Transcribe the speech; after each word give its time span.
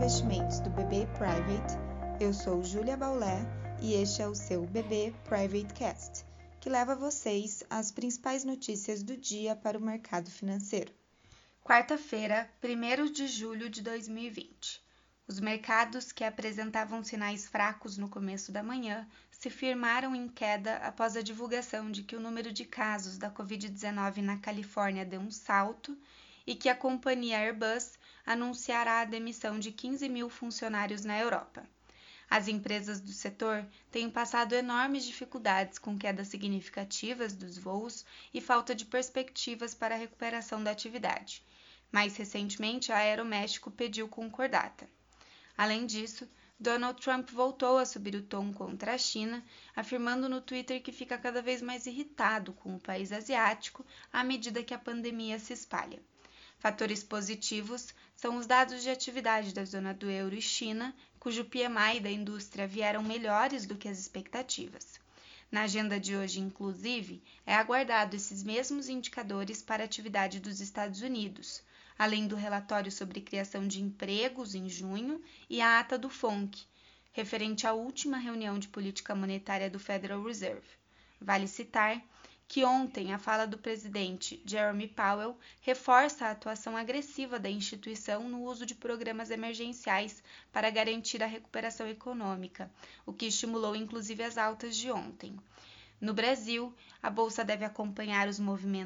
investimentos 0.00 0.60
do 0.60 0.70
BB 0.70 1.06
Private. 1.18 1.74
Eu 2.18 2.32
sou 2.32 2.64
Júlia 2.64 2.96
Baulé 2.96 3.44
e 3.82 3.92
este 3.92 4.22
é 4.22 4.26
o 4.26 4.34
seu 4.34 4.64
BB 4.64 5.12
Private 5.24 5.74
Cast, 5.74 6.24
que 6.58 6.70
leva 6.70 6.94
vocês 6.94 7.62
as 7.68 7.92
principais 7.92 8.42
notícias 8.42 9.02
do 9.02 9.14
dia 9.14 9.54
para 9.54 9.76
o 9.76 9.80
mercado 9.80 10.30
financeiro. 10.30 10.90
Quarta-feira, 11.62 12.50
1 12.64 13.12
de 13.12 13.28
julho 13.28 13.68
de 13.68 13.82
2020. 13.82 14.82
Os 15.28 15.38
mercados 15.38 16.12
que 16.12 16.24
apresentavam 16.24 17.04
sinais 17.04 17.46
fracos 17.46 17.98
no 17.98 18.08
começo 18.08 18.50
da 18.50 18.62
manhã 18.62 19.06
se 19.30 19.50
firmaram 19.50 20.16
em 20.16 20.28
queda 20.30 20.76
após 20.76 21.14
a 21.14 21.20
divulgação 21.20 21.90
de 21.90 22.02
que 22.04 22.16
o 22.16 22.20
número 22.20 22.50
de 22.50 22.64
casos 22.64 23.18
da 23.18 23.30
Covid-19 23.30 24.22
na 24.22 24.38
Califórnia 24.38 25.04
deu 25.04 25.20
um 25.20 25.30
salto 25.30 25.94
e 26.46 26.54
que 26.54 26.70
a 26.70 26.74
companhia 26.74 27.36
Airbus 27.38 27.98
anunciará 28.24 29.00
a 29.00 29.04
demissão 29.04 29.58
de 29.58 29.72
15 29.72 30.08
mil 30.08 30.28
funcionários 30.28 31.04
na 31.04 31.18
Europa. 31.18 31.68
As 32.30 32.46
empresas 32.46 33.00
do 33.00 33.12
setor 33.12 33.66
têm 33.90 34.08
passado 34.08 34.54
enormes 34.54 35.04
dificuldades 35.04 35.80
com 35.80 35.98
quedas 35.98 36.28
significativas 36.28 37.34
dos 37.34 37.58
voos 37.58 38.04
e 38.32 38.40
falta 38.40 38.72
de 38.72 38.84
perspectivas 38.84 39.74
para 39.74 39.96
a 39.96 39.98
recuperação 39.98 40.62
da 40.62 40.70
atividade. 40.70 41.42
Mais 41.90 42.16
recentemente, 42.16 42.92
a 42.92 42.98
Aeroméxico 42.98 43.68
pediu 43.68 44.06
concordata. 44.06 44.88
Além 45.58 45.86
disso, 45.86 46.28
Donald 46.62 47.00
Trump 47.00 47.30
voltou 47.30 47.78
a 47.78 47.86
subir 47.86 48.14
o 48.14 48.22
tom 48.22 48.52
contra 48.52 48.94
a 48.94 48.98
China, 48.98 49.42
afirmando 49.74 50.28
no 50.28 50.40
Twitter 50.40 50.82
que 50.82 50.92
fica 50.92 51.18
cada 51.18 51.42
vez 51.42 51.60
mais 51.60 51.86
irritado 51.86 52.52
com 52.52 52.76
o 52.76 52.80
país 52.80 53.10
asiático 53.10 53.84
à 54.12 54.22
medida 54.22 54.62
que 54.62 54.74
a 54.74 54.78
pandemia 54.78 55.38
se 55.38 55.52
espalha. 55.52 56.00
Fatores 56.60 57.02
positivos 57.02 57.94
são 58.14 58.36
os 58.36 58.46
dados 58.46 58.82
de 58.82 58.90
atividade 58.90 59.54
da 59.54 59.64
zona 59.64 59.94
do 59.94 60.10
euro 60.10 60.34
e 60.34 60.42
China, 60.42 60.94
cujo 61.18 61.46
PMI 61.46 62.00
da 62.00 62.10
indústria 62.10 62.66
vieram 62.66 63.02
melhores 63.02 63.64
do 63.64 63.76
que 63.76 63.88
as 63.88 63.98
expectativas. 63.98 65.00
Na 65.50 65.62
agenda 65.62 65.98
de 65.98 66.14
hoje, 66.14 66.38
inclusive, 66.38 67.22
é 67.46 67.54
aguardado 67.54 68.14
esses 68.14 68.42
mesmos 68.42 68.90
indicadores 68.90 69.62
para 69.62 69.82
a 69.82 69.86
atividade 69.86 70.38
dos 70.38 70.60
Estados 70.60 71.00
Unidos, 71.00 71.62
além 71.98 72.28
do 72.28 72.36
relatório 72.36 72.92
sobre 72.92 73.22
criação 73.22 73.66
de 73.66 73.80
empregos 73.80 74.54
em 74.54 74.68
junho 74.68 75.18
e 75.48 75.62
a 75.62 75.80
ata 75.80 75.96
do 75.96 76.10
FONC, 76.10 76.62
referente 77.10 77.66
à 77.66 77.72
última 77.72 78.18
reunião 78.18 78.58
de 78.58 78.68
política 78.68 79.14
monetária 79.14 79.70
do 79.70 79.78
Federal 79.78 80.22
Reserve. 80.22 80.68
Vale 81.18 81.48
citar 81.48 82.02
que 82.50 82.64
ontem 82.64 83.12
a 83.12 83.18
fala 83.18 83.46
do 83.46 83.56
presidente 83.56 84.42
Jeremy 84.44 84.88
Powell 84.88 85.38
reforça 85.60 86.26
a 86.26 86.30
atuação 86.32 86.76
agressiva 86.76 87.38
da 87.38 87.48
instituição 87.48 88.28
no 88.28 88.42
uso 88.42 88.66
de 88.66 88.74
programas 88.74 89.30
emergenciais 89.30 90.20
para 90.52 90.68
garantir 90.68 91.22
a 91.22 91.26
recuperação 91.26 91.86
econômica, 91.86 92.68
o 93.06 93.12
que 93.12 93.26
estimulou 93.26 93.76
inclusive 93.76 94.24
as 94.24 94.36
altas 94.36 94.76
de 94.76 94.90
ontem. 94.90 95.38
No 96.00 96.12
Brasil, 96.12 96.74
a 97.00 97.08
bolsa 97.08 97.44
deve 97.44 97.64
acompanhar 97.64 98.26
os 98.26 98.40
movimentos 98.40 98.80